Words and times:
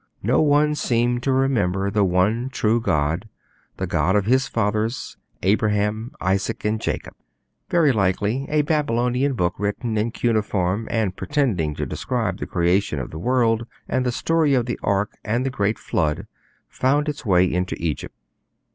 No 0.23 0.41
one 0.41 0.73
seemed 0.73 1.21
to 1.21 1.31
remember 1.31 1.91
the 1.91 2.03
One 2.03 2.49
True 2.49 2.81
God, 2.81 3.29
the 3.77 3.85
God 3.85 4.15
of 4.15 4.25
his 4.25 4.47
fathers, 4.47 5.15
Abraham, 5.43 6.11
Isaac, 6.19 6.65
and 6.65 6.81
Jacob. 6.81 7.13
Very 7.69 7.91
likely 7.91 8.47
a 8.49 8.63
Babylonian 8.63 9.33
book 9.33 9.53
written 9.59 9.99
in 9.99 10.09
cuneiform, 10.09 10.87
and 10.89 11.15
pretending 11.15 11.75
to 11.75 11.85
describe 11.85 12.39
the 12.39 12.47
Creation 12.47 12.97
of 12.97 13.11
the 13.11 13.19
world, 13.19 13.67
and 13.87 14.03
the 14.03 14.11
story 14.11 14.55
of 14.55 14.65
the 14.65 14.79
Ark 14.81 15.11
and 15.23 15.45
the 15.45 15.51
great 15.51 15.77
Flood 15.77 16.25
found 16.67 17.07
its 17.07 17.23
way 17.23 17.45
into 17.45 17.75
Egypt. 17.77 18.15